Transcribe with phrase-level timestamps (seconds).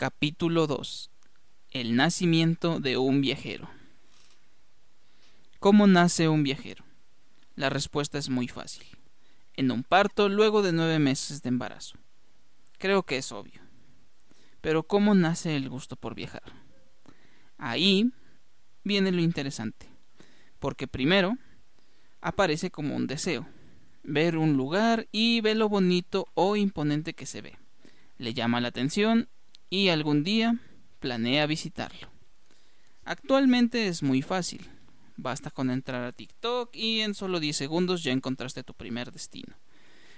[0.00, 1.10] Capítulo 2
[1.72, 3.68] El nacimiento de un viajero.
[5.58, 6.84] ¿Cómo nace un viajero?
[7.56, 8.86] La respuesta es muy fácil.
[9.54, 11.98] En un parto luego de nueve meses de embarazo.
[12.78, 13.60] Creo que es obvio.
[14.60, 16.44] Pero ¿cómo nace el gusto por viajar?
[17.56, 18.12] Ahí
[18.84, 19.88] viene lo interesante.
[20.60, 21.38] Porque primero
[22.20, 23.48] aparece como un deseo.
[24.04, 27.58] Ver un lugar y ver lo bonito o imponente que se ve.
[28.16, 29.28] Le llama la atención
[29.70, 30.58] y algún día
[31.00, 32.08] planea visitarlo.
[33.04, 34.68] Actualmente es muy fácil.
[35.16, 39.56] Basta con entrar a TikTok y en solo 10 segundos ya encontraste tu primer destino.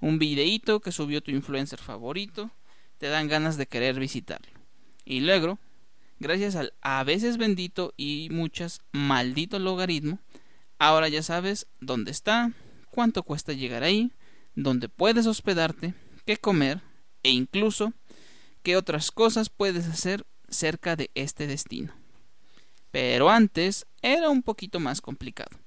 [0.00, 2.50] Un videíto que subió tu influencer favorito
[2.98, 4.52] te dan ganas de querer visitarlo.
[5.04, 5.58] Y luego,
[6.18, 10.18] gracias al a veces bendito y muchas maldito logaritmo,
[10.78, 12.52] ahora ya sabes dónde está,
[12.90, 14.12] cuánto cuesta llegar ahí,
[14.54, 15.94] dónde puedes hospedarte,
[16.26, 16.80] qué comer
[17.22, 17.92] e incluso
[18.62, 21.92] qué otras cosas puedes hacer cerca de este destino.
[22.90, 25.58] Pero antes era un poquito más complicado.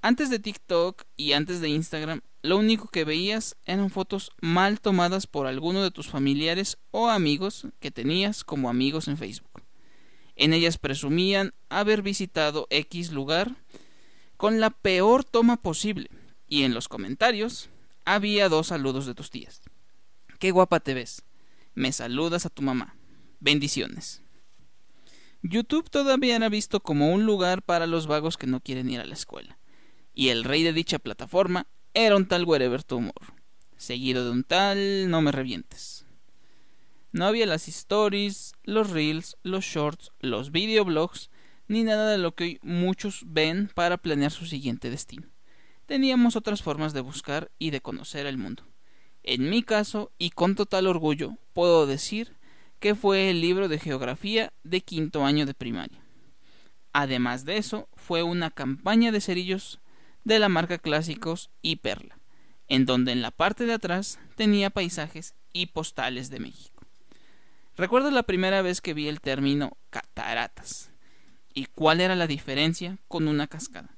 [0.00, 5.26] Antes de TikTok y antes de Instagram, lo único que veías eran fotos mal tomadas
[5.26, 9.62] por alguno de tus familiares o amigos que tenías como amigos en Facebook.
[10.36, 13.56] En ellas presumían haber visitado X lugar
[14.36, 16.10] con la peor toma posible,
[16.48, 17.70] y en los comentarios
[18.04, 19.62] había dos saludos de tus tías.
[20.38, 21.22] Qué guapa te ves.
[21.76, 22.96] Me saludas a tu mamá.
[23.40, 24.22] Bendiciones.
[25.42, 29.04] YouTube todavía era visto como un lugar para los vagos que no quieren ir a
[29.04, 29.58] la escuela.
[30.14, 33.34] Y el rey de dicha plataforma era un tal Wherever Tumor,
[33.76, 36.06] seguido de un tal No me revientes.
[37.10, 41.28] No había las stories, los reels, los shorts, los videoblogs,
[41.66, 45.28] ni nada de lo que hoy muchos ven para planear su siguiente destino.
[45.86, 48.64] Teníamos otras formas de buscar y de conocer el mundo.
[49.26, 52.36] En mi caso, y con total orgullo, puedo decir
[52.78, 56.04] que fue el libro de geografía de quinto año de primaria.
[56.92, 59.80] Además de eso, fue una campaña de cerillos
[60.24, 62.18] de la marca Clásicos y Perla,
[62.68, 66.82] en donde en la parte de atrás tenía paisajes y postales de México.
[67.76, 70.92] Recuerdo la primera vez que vi el término cataratas
[71.54, 73.96] y cuál era la diferencia con una cascada.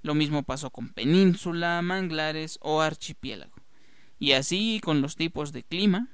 [0.00, 3.51] Lo mismo pasó con península, manglares o archipiélago.
[4.22, 6.06] Y así, con los tipos de clima,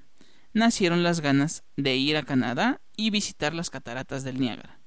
[0.55, 4.81] nacieron las ganas de ir a Canadá y visitar las cataratas del Niágara.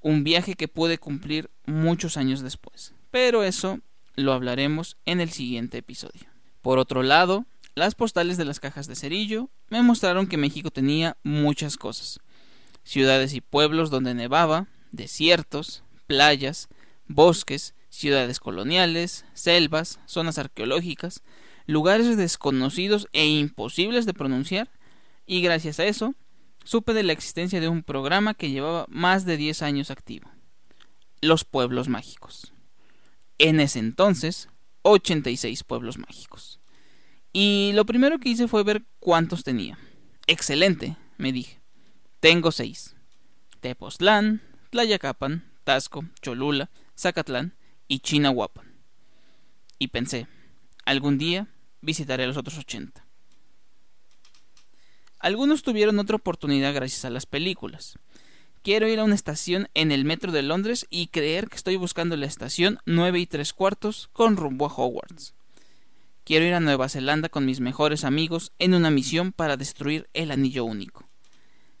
[0.00, 2.94] Un viaje que pude cumplir muchos años después.
[3.10, 3.80] Pero eso
[4.14, 6.30] lo hablaremos en el siguiente episodio.
[6.62, 11.18] Por otro lado, las postales de las cajas de cerillo me mostraron que México tenía
[11.22, 12.20] muchas cosas.
[12.84, 16.68] Ciudades y pueblos donde nevaba, desiertos, playas,
[17.06, 21.22] bosques, ciudades coloniales, selvas, zonas arqueológicas,
[21.66, 24.70] lugares desconocidos e imposibles de pronunciar,
[25.26, 26.14] y gracias a eso
[26.64, 30.30] supe de la existencia de un programa que llevaba más de 10 años activo.
[31.20, 32.52] Los pueblos mágicos.
[33.38, 34.48] En ese entonces,
[34.82, 36.60] 86 pueblos mágicos.
[37.32, 39.78] Y lo primero que hice fue ver cuántos tenía.
[40.26, 41.60] Excelente, me dije.
[42.20, 42.96] Tengo seis.
[43.60, 47.54] Tepoztlán, Tlayacapan, Tasco, Cholula, Zacatlán
[47.88, 48.80] y Chinahuapan.
[49.78, 50.26] Y pensé,
[50.84, 51.48] algún día
[51.86, 53.06] visitaré los otros 80.
[55.20, 57.98] Algunos tuvieron otra oportunidad gracias a las películas.
[58.62, 62.16] Quiero ir a una estación en el metro de Londres y creer que estoy buscando
[62.16, 65.34] la estación 9 y tres cuartos con rumbo a Hogwarts.
[66.24, 70.32] Quiero ir a Nueva Zelanda con mis mejores amigos en una misión para destruir el
[70.32, 71.08] anillo único.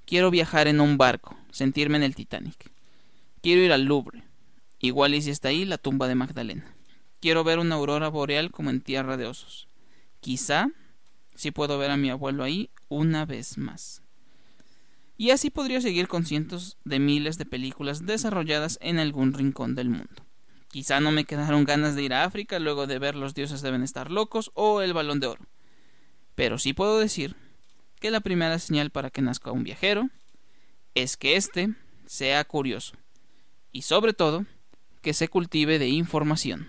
[0.06, 2.70] Quiero viajar en un barco, sentirme en el Titanic.
[3.42, 4.22] Quiero ir al Louvre.
[4.78, 6.76] Igual y si está ahí la tumba de Magdalena.
[7.20, 9.66] Quiero ver una aurora boreal como en Tierra de Osos.
[10.26, 10.72] Quizá
[11.36, 14.02] si puedo ver a mi abuelo ahí una vez más.
[15.16, 19.88] Y así podría seguir con cientos de miles de películas desarrolladas en algún rincón del
[19.88, 20.26] mundo.
[20.66, 23.84] Quizá no me quedaron ganas de ir a África luego de ver Los dioses deben
[23.84, 25.46] estar locos o El balón de oro.
[26.34, 27.36] Pero sí puedo decir
[28.00, 30.10] que la primera señal para que nazca un viajero
[30.96, 31.72] es que éste
[32.06, 32.96] sea curioso
[33.70, 34.44] y sobre todo
[35.02, 36.68] que se cultive de información.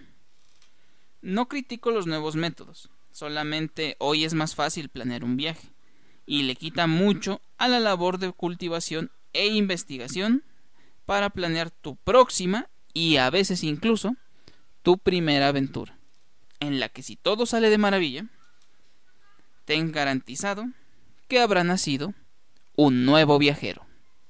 [1.23, 5.69] No critico los nuevos métodos, Solamente hoy es más fácil planear un viaje
[6.27, 10.43] y le quita mucho a la labor de cultivación e investigación
[11.07, 14.15] para planear tu próxima y a veces incluso
[14.83, 15.97] tu primera aventura,
[16.59, 18.27] en la que si todo sale de maravilla,
[19.65, 20.67] ten garantizado
[21.27, 22.13] que habrá nacido
[22.75, 23.86] un nuevo viajero.